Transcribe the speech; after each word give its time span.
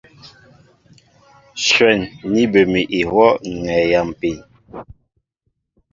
Shwɛ̂n 1.65 1.99
ní 2.31 2.41
bə 2.51 2.61
mi 2.71 2.81
ihwɔ́ 2.99 3.29
ŋ̀ 3.49 3.57
hɛɛ 3.67 3.81
a 3.87 3.89
yampi. 3.91 4.31